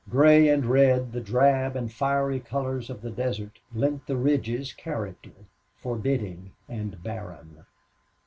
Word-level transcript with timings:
Gray 0.09 0.49
and 0.49 0.65
red, 0.65 1.11
the 1.11 1.21
drab 1.21 1.75
and 1.75 1.93
fiery 1.93 2.39
colors 2.39 2.89
of 2.89 3.03
the 3.03 3.11
desert 3.11 3.59
lent 3.71 4.07
the 4.07 4.17
ridges 4.17 4.73
character 4.73 5.29
forbidding 5.75 6.53
and 6.67 7.03
barren. 7.03 7.67